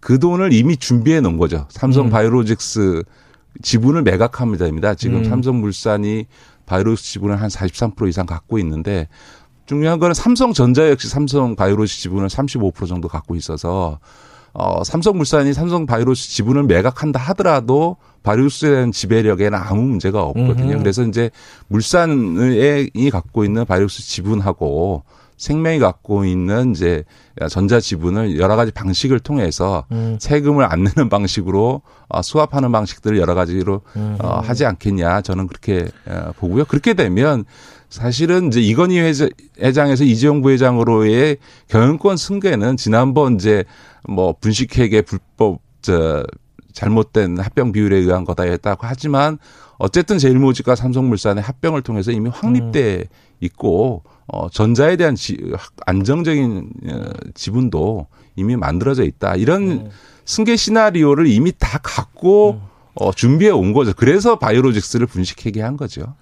그 0.01 0.19
돈을 0.19 0.53
이미 0.53 0.77
준비해 0.77 1.21
놓은 1.21 1.37
거죠. 1.37 1.67
삼성 1.69 2.07
음. 2.07 2.11
바이오로직스 2.11 3.05
지분을 3.63 4.03
매각합니다입니다. 4.03 4.95
지금 4.95 5.19
음. 5.19 5.25
삼성물산이 5.25 6.27
바이오로직스 6.67 7.13
지분을 7.13 7.41
한 7.41 7.49
43% 7.49 8.09
이상 8.09 8.27
갖고 8.27 8.59
있는데 8.59 9.09
중요한 9.67 10.01
거는 10.01 10.15
삼성전자 10.15 10.91
역시 10.91 11.09
삼성 11.09 11.55
바이오로직스 11.55 12.03
지분을 12.03 12.29
35% 12.29 12.89
정도 12.89 13.07
갖고 13.07 13.37
있어서 13.37 14.01
어, 14.53 14.83
삼성물산이 14.83 15.53
삼성 15.53 15.87
바이오로스 15.87 16.31
지분을 16.31 16.65
매각한다 16.65 17.21
하더라도 17.21 17.97
바이오스에 18.23 18.71
대한 18.71 18.93
지배력에는 18.93 19.59
아무 19.59 19.83
문제가 19.83 20.23
없거든요. 20.23 20.73
음흠. 20.75 20.79
그래서 20.79 21.03
이제 21.05 21.31
물산이 21.69 23.11
갖고 23.11 23.45
있는 23.45 23.65
바이오스 23.65 24.03
지분하고 24.03 25.05
생명이 25.37 25.79
갖고 25.79 26.27
있는 26.27 26.73
이제 26.73 27.03
전자 27.49 27.81
지분을 27.81 28.39
여러 28.39 28.57
가지 28.57 28.73
방식을 28.73 29.21
통해서 29.21 29.87
음. 29.91 30.19
세금을 30.21 30.67
안 30.71 30.85
내는 30.85 31.09
방식으로 31.11 31.81
어, 32.09 32.23
수합하는 32.23 32.71
방식들을 32.73 33.17
여러 33.19 33.35
가지로 33.35 33.81
음. 33.97 34.17
어, 34.21 34.41
하지 34.41 34.67
않겠냐 34.67 35.23
저는 35.23 35.47
그렇게 35.47 35.89
어, 36.07 36.33
보고요. 36.37 36.67
그렇게 36.67 36.93
되면 36.93 37.45
사실은 37.89 38.49
이제 38.49 38.61
이건희 38.61 39.01
회장- 39.01 39.31
회장에서 39.59 40.05
이재용 40.05 40.43
부회장으로의 40.43 41.39
경영권 41.69 42.19
승계는 42.19 42.77
지난번 42.77 43.37
이제 43.37 43.65
뭐 44.07 44.35
분식회계 44.39 45.03
불법 45.03 45.61
저 45.81 46.23
잘못된 46.73 47.39
합병 47.39 47.73
비율에 47.73 47.97
의한 47.97 48.25
거다 48.25 48.45
했다고 48.45 48.87
하지만 48.87 49.39
어쨌든 49.79 50.19
제일모직과 50.19 50.75
삼성물산의 50.75 51.43
합병을 51.43 51.83
통해서 51.83 52.13
이미 52.13 52.31
확립돼 52.31 53.09
있고 53.41 54.03
어 54.27 54.49
전자에 54.51 54.97
대한 54.97 55.15
지, 55.15 55.39
안정적인 55.87 56.71
어, 56.89 57.11
지분도 57.35 58.07
이미 58.37 58.57
만들어져 58.57 59.05
있다. 59.05 59.37
이런 59.37 59.63
음. 59.63 59.91
승계 60.25 60.57
시나리오를 60.57 61.27
이미 61.27 61.53
다 61.59 61.79
갖고 61.83 62.61
어 63.01 63.13
준비해 63.13 63.51
온 63.51 63.73
거죠. 63.73 63.93
그래서 63.97 64.39
바이오로직스를 64.39 65.07
분식회계 65.07 65.63
한 65.63 65.77
거죠. 65.77 66.15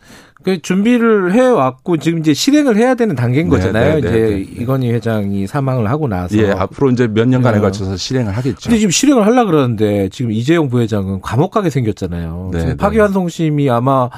그 0.44 0.62
준비를 0.62 1.32
해 1.32 1.40
왔고 1.40 1.96
지금 1.96 2.20
이제 2.20 2.32
실행을 2.32 2.76
해야 2.76 2.94
되는 2.94 3.16
단계인 3.16 3.48
네, 3.48 3.56
거잖아요. 3.56 3.94
네, 3.96 4.00
네, 4.00 4.08
이제 4.08 4.10
네, 4.10 4.30
네. 4.30 4.40
이건희 4.62 4.92
회장이 4.92 5.48
사망을 5.48 5.90
하고 5.90 6.06
나서. 6.06 6.38
예, 6.38 6.52
앞으로 6.52 6.90
이제 6.90 7.08
몇 7.08 7.26
년간에 7.26 7.56
네. 7.56 7.60
걸쳐서 7.60 7.96
실행을 7.96 8.36
하겠죠. 8.36 8.58
근데 8.62 8.78
지금 8.78 8.90
실행을 8.92 9.26
하려 9.26 9.44
그러는데 9.44 10.08
지금 10.10 10.30
이재용 10.30 10.68
부회장은 10.68 11.20
감옥 11.20 11.50
가게 11.50 11.68
생겼잖아요. 11.68 12.52
파기환송심이 12.78 13.68
아마 13.68 14.08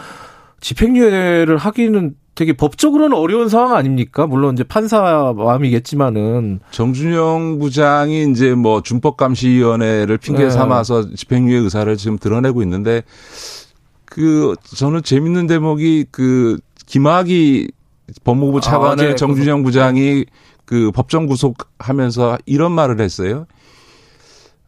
집행유예를 0.60 1.56
하기는 1.56 2.14
되게 2.40 2.54
법적으로는 2.54 3.14
어려운 3.14 3.50
상황 3.50 3.74
아닙니까? 3.74 4.26
물론 4.26 4.54
이제 4.54 4.64
판사 4.64 5.34
마음이겠지만은 5.36 6.60
정준영 6.70 7.58
부장이 7.58 8.30
이제 8.30 8.54
뭐 8.54 8.80
준법감시위원회를 8.80 10.16
핑계 10.16 10.44
네. 10.44 10.50
삼아서 10.50 11.14
집행유예 11.14 11.58
의사를 11.58 11.94
지금 11.98 12.16
드러내고 12.16 12.62
있는데 12.62 13.02
그 14.06 14.54
저는 14.74 15.02
재밌는 15.02 15.48
대목이 15.48 16.06
그 16.10 16.58
김학의 16.86 17.68
법무부 18.24 18.56
아, 18.56 18.60
차관을 18.62 19.04
어제 19.04 19.14
정준영 19.16 19.62
부장이 19.62 20.24
그 20.64 20.90
법정 20.92 21.26
구속하면서 21.26 22.38
이런 22.46 22.72
말을 22.72 23.02
했어요. 23.02 23.44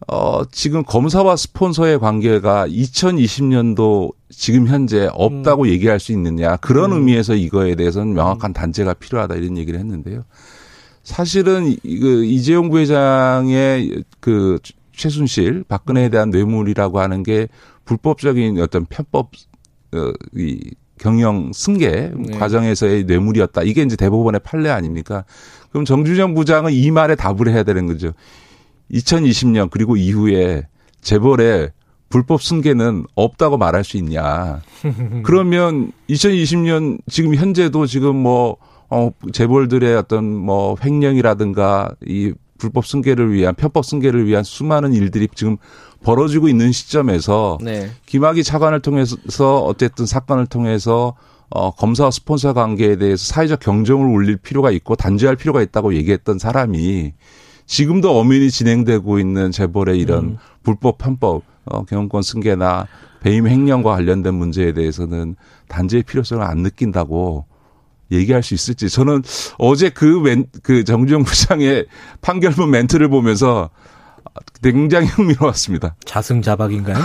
어, 0.09 0.43
지금 0.51 0.83
검사와 0.85 1.37
스폰서의 1.37 1.99
관계가 1.99 2.67
2020년도 2.69 4.13
지금 4.31 4.67
현재 4.67 5.09
없다고 5.13 5.69
얘기할 5.69 6.01
수 6.01 6.13
있느냐. 6.13 6.57
그런 6.57 6.93
음. 6.93 6.99
의미에서 6.99 7.35
이거에 7.35 7.75
대해서는 7.75 8.15
명확한 8.15 8.53
단죄가 8.53 8.95
필요하다 8.95 9.37
이런 9.37 9.57
얘기를 9.59 9.79
했는데요. 9.79 10.23
사실은 11.03 11.67
이- 11.83 11.99
그 12.01 12.25
이재용 12.25 12.71
부회장의 12.71 14.05
그 14.21 14.59
최순실 14.95 15.65
박근혜에 15.69 16.09
대한 16.11 16.31
뇌물이라고 16.31 17.01
하는 17.01 17.23
게 17.23 17.49
불법적인 17.85 18.61
어떤 18.61 18.87
편법 18.87 19.31
어, 19.95 20.13
이 20.37 20.61
경영 20.99 21.51
승계 21.53 22.13
네. 22.15 22.39
과정에서의 22.39 23.05
뇌물이었다. 23.05 23.63
이게 23.63 23.83
이제 23.83 23.97
대법원의 23.97 24.41
판례 24.45 24.71
아닙니까? 24.71 25.25
그럼 25.71 25.85
정준영 25.85 26.35
부장은 26.35 26.73
이 26.73 26.91
말에 26.91 27.15
답을 27.17 27.49
해야 27.49 27.63
되는 27.65 27.87
거죠. 27.87 28.13
2020년 28.93 29.71
그리고 29.71 29.97
이후에 29.97 30.67
재벌의 31.01 31.71
불법 32.09 32.43
승계는 32.43 33.07
없다고 33.15 33.57
말할 33.57 33.85
수 33.85 33.97
있냐. 33.97 34.61
그러면 35.25 35.93
2020년 36.11 36.99
지금 37.09 37.35
현재도 37.35 37.87
지금 37.87 38.17
뭐, 38.17 38.59
어, 38.91 39.11
재벌들의 39.33 39.97
어떤 39.97 40.25
뭐 40.25 40.77
횡령이라든가 40.85 41.91
이 42.07 42.35
불법 42.59 42.87
승계를 42.87 43.33
위한 43.33 43.55
편법 43.55 43.85
승계를 43.85 44.27
위한 44.27 44.45
수많은 44.45 44.93
일들이 44.93 45.27
지금 45.35 45.57
벌어지고 46.05 46.49
있는 46.49 46.71
시점에서 46.71 47.59
네. 47.63 47.91
김학의 48.07 48.45
차관을 48.45 48.81
통해서 48.81 49.17
어쨌든 49.65 50.05
사건을 50.05 50.47
통해서 50.47 51.17
어, 51.49 51.71
검사와 51.71 52.11
스폰서 52.11 52.53
관계에 52.53 52.97
대해서 52.97 53.25
사회적 53.25 53.61
경종을 53.61 54.07
울릴 54.07 54.37
필요가 54.37 54.71
있고 54.71 54.97
단죄할 54.97 55.37
필요가 55.37 55.61
있다고 55.63 55.95
얘기했던 55.95 56.39
사람이 56.39 57.13
지금도 57.67 58.19
엄연히 58.19 58.51
진행되고 58.51 59.19
있는 59.19 59.51
재벌의 59.51 59.99
이런 59.99 60.25
음. 60.25 60.39
불법 60.63 60.99
편법 60.99 61.43
어, 61.65 61.85
경영권 61.85 62.23
승계나 62.23 62.87
배임 63.21 63.47
횡령과 63.47 63.93
관련된 63.93 64.35
문제에 64.35 64.73
대해서는 64.73 65.37
단죄의 65.69 66.03
필요성을 66.03 66.45
안 66.45 66.59
느낀다고 66.59 67.47
얘기할 68.11 68.43
수 68.43 68.55
있을지 68.55 68.91
저는 68.91 69.23
어제 69.59 69.89
그, 69.89 70.05
멘, 70.05 70.47
그 70.63 70.85
정주영 70.85 71.23
부장의 71.25 71.87
판결문 72.21 72.71
멘트를 72.71 73.09
보면서 73.09 73.71
굉장히 74.63 75.07
흥미로웠습니다. 75.09 75.97
자승자박인가요? 76.05 76.97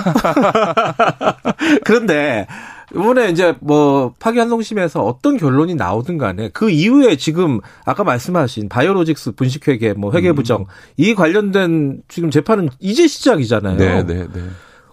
그런데 1.83 2.47
이번에 2.93 3.29
이제 3.29 3.55
뭐 3.59 4.13
파기환송심에서 4.19 5.03
어떤 5.03 5.37
결론이 5.37 5.75
나오든 5.75 6.17
간에 6.17 6.49
그 6.53 6.69
이후에 6.69 7.17
지금 7.17 7.59
아까 7.85 8.03
말씀하신 8.03 8.69
바이오로직스 8.69 9.33
분식회계 9.33 9.93
뭐 9.93 10.11
회계부정 10.13 10.65
이 10.95 11.13
관련된 11.13 12.01
지금 12.07 12.31
재판은 12.31 12.69
이제 12.79 13.07
시작이잖아요. 13.07 13.73
음. 13.73 13.77
네, 13.77 14.03
네, 14.05 14.27
네. 14.33 14.41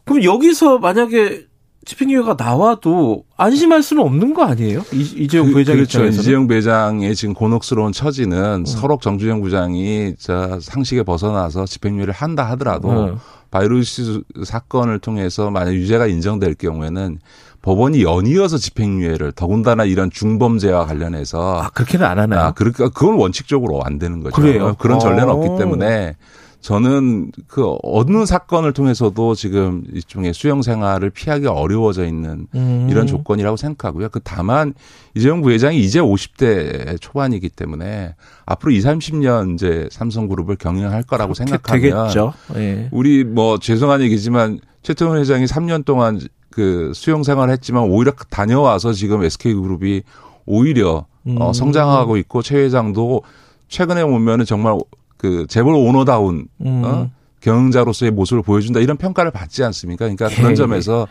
그럼 0.05 0.25
여기서 0.25 0.79
만약에 0.79 1.47
집행유예가 1.85 2.37
나와도 2.39 3.25
안심할 3.37 3.83
수는 3.83 4.03
없는 4.03 4.33
거 4.33 4.45
아니에요? 4.45 4.83
이, 4.93 5.01
이재용 5.01 5.47
그, 5.47 5.53
부회장 5.53 5.77
그렇죠. 5.77 5.99
입장에서는. 5.99 6.21
이재용 6.21 6.47
부회장의 6.47 7.15
지금 7.15 7.35
곤혹스러운 7.35 7.93
처지는 7.93 8.61
음. 8.61 8.65
서록 8.65 9.03
정주영 9.03 9.43
부장이 9.43 10.15
저 10.19 10.59
상식에 10.61 11.03
벗어나서 11.03 11.67
집행유예를 11.67 12.15
한다 12.15 12.45
하더라도 12.51 12.89
음. 12.89 13.19
바이러스 13.55 14.23
사건을 14.43 14.99
통해서 14.99 15.49
만약 15.49 15.75
유죄가 15.75 16.09
인정될 16.09 16.57
경우에는 16.57 17.21
법원이 17.63 18.03
연이어서 18.03 18.59
집행유예를 18.59 19.31
더군다나 19.31 19.85
이런 19.85 20.11
중범죄와 20.11 20.87
관련해서 20.87 21.63
아 21.63 21.71
그렇게는 21.71 22.05
안 22.05 22.19
하나요? 22.19 22.41
아, 22.41 22.51
그러니까 22.51 22.89
그건 22.89 23.15
원칙적으로 23.15 23.85
안 23.85 24.01
되는 24.01 24.25
거죠. 24.25 24.35
그래요? 24.35 24.75
그런 24.77 24.99
전례는 24.99 25.29
어. 25.29 25.37
없기 25.37 25.57
때문에 25.57 26.17
저는 26.65 27.31
그 27.47 27.77
어느 27.83 28.25
사건을 28.25 28.73
통해서도 28.73 29.35
지금 29.35 29.85
일종의 29.93 30.33
수영 30.33 30.63
생활을 30.63 31.11
피하기 31.11 31.47
어려워져 31.47 32.07
있는 32.07 32.47
음. 32.55 32.87
이런 32.89 33.07
조건이라고 33.07 33.59
생각하고요. 33.59 34.09
그 34.09 34.19
다만 34.25 34.73
이재용 35.15 35.43
부회장이 35.43 35.79
이제 35.79 36.01
50대 36.01 36.99
초반이기 37.03 37.51
때문에 37.51 38.15
앞으로 38.47 38.73
2, 38.73 38.81
30년 38.81 39.53
이제 39.53 39.91
삼성그룹을 39.93 40.57
경영할 40.57 41.03
거라고 41.03 41.35
생각하면 41.35 41.83
되겠죠. 41.83 42.33
예. 42.57 42.89
우리 42.93 43.25
뭐 43.25 43.59
죄송한 43.59 44.01
얘기지만 44.01 44.59
최태원 44.83 45.19
회장이 45.19 45.45
3년 45.45 45.85
동안 45.85 46.19
그 46.49 46.93
수영 46.95 47.25
생활을 47.25 47.53
했지만 47.53 47.83
오히려 47.83 48.13
다녀와서 48.31 48.95
지금 48.95 49.23
SK그룹이 49.23 50.03
오히려 50.47 50.89
어, 50.95 51.07
음. 51.27 51.53
성장하고 51.53 52.17
있고 52.17 52.41
최 52.41 52.57
회장도 52.57 53.23
최근에 53.69 54.03
보면은 54.05 54.47
정말 54.47 54.79
그 55.17 55.47
재벌 55.49 55.75
오너다운 55.75 56.49
음. 56.61 56.83
어? 56.85 57.11
경영자로서의 57.41 58.11
모습을 58.13 58.43
보여준다 58.43 58.81
이런 58.81 58.97
평가를 58.97 59.31
받지 59.31 59.63
않습니까? 59.65 60.05
그러니까 60.07 60.29
그런 60.29 60.53
예. 60.53 60.55
점에서 60.55 61.07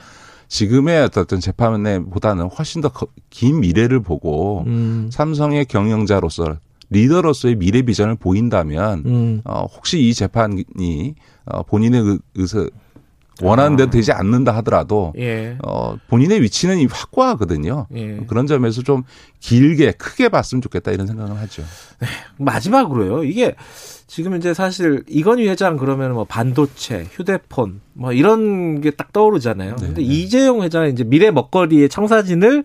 지금의 0.48 1.03
어떤 1.03 1.39
재판보다는 1.39 2.48
훨씬 2.50 2.81
더 2.81 2.91
긴 3.29 3.60
미래를 3.62 4.01
보고 4.01 4.63
음. 4.67 5.10
삼성의 5.12 5.65
경영자로서 5.65 6.57
리더로서의 6.89 7.55
미래 7.55 7.81
비전을 7.81 8.15
보인다면 8.15 9.03
음. 9.05 9.41
어, 9.45 9.65
혹시 9.75 10.00
이 10.07 10.13
재판이 10.13 11.15
어, 11.45 11.63
본인의 11.63 12.01
의- 12.01 12.19
의사 12.36 12.67
원하는 13.41 13.75
대로 13.75 13.89
되지 13.89 14.12
않는다 14.12 14.55
하더라도 14.57 15.12
예. 15.17 15.57
어, 15.65 15.95
본인의 16.07 16.41
위치는 16.43 16.77
이 16.77 16.86
확고하거든요. 16.86 17.88
예. 17.95 18.17
그런 18.27 18.45
점에서 18.45 18.83
좀 18.83 19.03
길게 19.43 19.91
크게 19.93 20.29
봤으면 20.29 20.62
좋겠다 20.62 20.91
이런 20.91 21.05
생각을 21.05 21.38
하죠. 21.41 21.63
마지막으로요. 22.38 23.25
이게 23.25 23.55
지금 24.07 24.38
이제 24.38 24.53
사실 24.53 25.03
이건희 25.07 25.47
회장 25.47 25.75
그러면 25.75 26.13
뭐 26.13 26.23
반도체, 26.23 27.07
휴대폰 27.12 27.81
뭐 27.93 28.13
이런 28.13 28.79
게 28.79 28.91
딱 28.91 29.12
떠오르잖아요. 29.12 29.75
네, 29.75 29.85
근데 29.85 30.01
네. 30.01 30.07
이재용 30.07 30.62
회장은 30.62 30.93
이제 30.93 31.03
미래 31.03 31.31
먹거리의 31.31 31.89
청사진을 31.89 32.63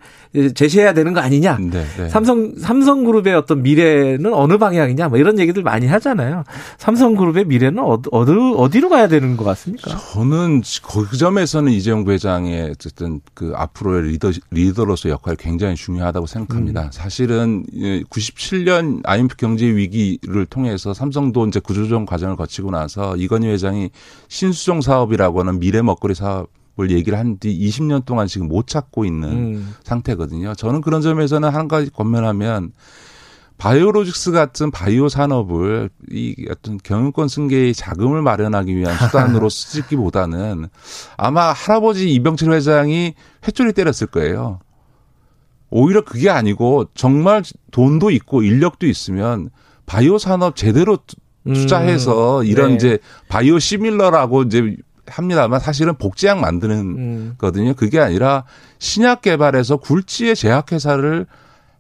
제시해야 0.55 0.93
되는 0.93 1.15
거 1.15 1.21
아니냐. 1.21 1.59
네, 1.59 1.85
네. 1.97 2.09
삼성 2.11 2.55
삼성그룹의 2.59 3.35
어떤 3.35 3.63
미래는 3.63 4.33
어느 4.33 4.59
방향이냐 4.59 5.09
뭐 5.09 5.19
이런 5.19 5.39
얘기들 5.39 5.63
많이 5.63 5.87
하잖아요. 5.87 6.45
삼성그룹의 6.79 7.47
미래는 7.47 7.83
어디 7.83 8.09
어디 8.13 8.33
어디로 8.33 8.89
가야 8.89 9.09
되는 9.09 9.37
것 9.37 9.45
같습니까? 9.45 9.97
저는 10.13 10.63
그 10.87 11.17
점에서는 11.17 11.73
이재용 11.73 12.05
부회장의 12.05 12.71
어쨌든 12.71 13.21
그 13.35 13.53
앞으로의 13.57 14.03
리더 14.03 14.31
리더로서 14.51 15.09
역할이 15.09 15.37
굉장히 15.39 15.75
중요하다고 15.77 16.27
생각합니다. 16.27 16.68
사실은 16.91 17.65
97년 18.11 19.01
IMF 19.05 19.37
경제 19.37 19.67
위기를 19.67 20.47
통해서 20.47 20.95
삼성도 20.95 21.47
이제 21.47 21.61
구조조정 21.61 22.07
과정을 22.07 22.37
거치고 22.37 22.71
나서 22.71 23.17
이건희 23.17 23.49
회장이 23.49 23.91
신수종 24.29 24.81
사업이라고 24.81 25.41
하는 25.41 25.59
미래 25.59 25.83
먹거리 25.83 26.15
사업 26.15 26.49
을 26.81 26.93
얘기를 26.93 27.19
한 27.19 27.39
뒤 27.41 27.59
20년 27.59 28.05
동안 28.05 28.29
지금 28.29 28.47
못 28.47 28.69
찾고 28.69 29.05
있는 29.05 29.29
음. 29.29 29.75
상태거든요. 29.83 30.55
저는 30.55 30.81
그런 30.81 31.03
점에서는 31.03 31.49
한 31.49 31.67
가지 31.67 31.91
권면하면 31.91 32.71
바이오로직스 33.59 34.31
같은 34.31 34.71
바이오 34.71 35.09
산업을 35.09 35.91
이 36.13 36.47
어떤 36.49 36.79
경영권 36.79 37.27
승계의 37.27 37.75
자금을 37.75 38.23
마련하기 38.23 38.77
위한 38.77 38.95
수단으로 39.11 39.49
쓰기보다는 39.49 40.69
아마 41.17 41.53
할아버지 41.53 42.13
이병철 42.15 42.53
회장이 42.53 43.15
회초리 43.47 43.73
때렸을 43.73 44.07
거예요. 44.07 44.61
오히려 45.71 46.03
그게 46.05 46.31
아니고 46.31 46.87
정말 46.95 47.43
돈도 47.71 48.11
있고 48.11 48.43
인력도 48.43 48.87
있으면 48.87 49.51
바이오 49.87 50.19
산업 50.19 50.57
제대로 50.57 50.99
투- 51.07 51.17
투자해서 51.53 52.41
음. 52.41 52.47
이런 52.47 52.71
네. 52.71 52.75
이제 52.77 52.99
바이오 53.29 53.59
시밀러라고 53.59 54.43
이제 54.43 54.77
합니다만 55.07 55.61
사실은 55.61 55.95
복제약 55.97 56.39
만드는 56.41 56.77
음. 56.79 57.35
거든요. 57.39 57.75
그게 57.75 57.99
아니라 58.01 58.45
신약 58.79 59.23
개발해서 59.23 59.79
굴지의 59.79 60.37
제약회사를 60.37 61.27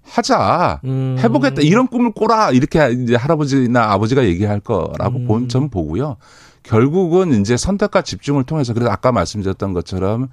하자. 0.04 0.80
음. 0.84 1.16
해보겠다. 1.18 1.60
이런 1.60 1.86
꿈을 1.86 2.12
꿔라. 2.12 2.52
이렇게 2.52 2.90
이제 3.02 3.14
할아버지나 3.14 3.92
아버지가 3.92 4.24
얘기할 4.24 4.60
거라고 4.60 5.18
음. 5.18 5.26
본, 5.26 5.48
전 5.50 5.68
보고요. 5.68 6.16
결국은 6.62 7.40
이제 7.40 7.56
선택과 7.58 8.02
집중을 8.02 8.44
통해서 8.44 8.72
그래서 8.72 8.90
아까 8.90 9.12
말씀드렸던 9.12 9.74
것처럼 9.74 10.28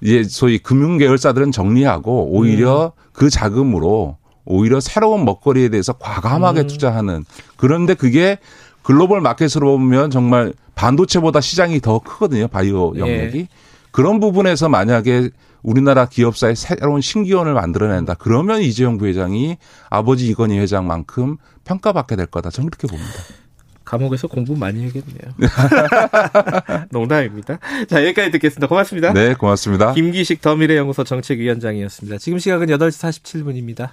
이제 0.00 0.24
소위 0.24 0.58
금융 0.58 0.98
계열사들은 0.98 1.52
정리하고 1.52 2.28
오히려 2.30 2.92
음. 2.96 3.10
그 3.12 3.30
자금으로 3.30 4.18
오히려 4.44 4.80
새로운 4.80 5.24
먹거리에 5.24 5.68
대해서 5.70 5.92
과감하게 5.94 6.62
음. 6.62 6.66
투자하는 6.66 7.24
그런데 7.56 7.94
그게 7.94 8.38
글로벌 8.82 9.20
마켓으로 9.20 9.78
보면 9.78 10.10
정말 10.10 10.52
반도체보다 10.74 11.40
시장이 11.40 11.80
더 11.80 11.98
크거든요. 12.00 12.48
바이오 12.48 12.94
예. 12.96 13.00
영역이. 13.00 13.48
그런 13.90 14.20
부분에서 14.20 14.68
만약에 14.68 15.30
우리나라 15.62 16.04
기업사의 16.06 16.56
새로운 16.56 17.00
신기원을 17.00 17.54
만들어낸다. 17.54 18.14
그러면 18.14 18.60
이재용 18.60 18.98
부회장이 18.98 19.56
아버지 19.88 20.28
이건희 20.28 20.58
회장만큼 20.58 21.38
평가받게 21.64 22.16
될 22.16 22.26
거다. 22.26 22.50
저는 22.50 22.70
그렇게 22.70 22.88
봅니다. 22.88 23.12
감옥에서 23.84 24.26
공부 24.28 24.56
많이 24.56 24.80
해야겠네요. 24.80 25.34
농담입니다. 26.90 27.58
자, 27.88 28.04
여기까지 28.04 28.30
듣겠습니다. 28.32 28.66
고맙습니다. 28.66 29.12
네, 29.12 29.34
고맙습니다. 29.34 29.92
김기식 29.92 30.40
더미래연구소 30.40 31.04
정책위원장이었습니다. 31.04 32.18
지금 32.18 32.38
시각은 32.38 32.68
8시 32.68 33.22
47분입니다. 33.22 33.90